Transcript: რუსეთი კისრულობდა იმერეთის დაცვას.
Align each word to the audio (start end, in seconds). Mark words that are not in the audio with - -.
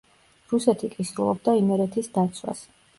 რუსეთი 0.53 0.89
კისრულობდა 0.95 1.57
იმერეთის 1.63 2.13
დაცვას. 2.21 2.69